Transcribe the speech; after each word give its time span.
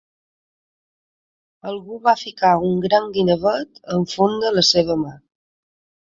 Algú 1.71 1.97
va 2.07 2.13
ficar 2.21 2.55
un 2.71 2.81
gran 2.87 3.07
ganivet 3.19 3.79
amb 3.99 4.17
funda 4.17 4.51
a 4.53 4.57
la 4.59 4.67
seva 4.73 4.99
mà. 5.05 5.15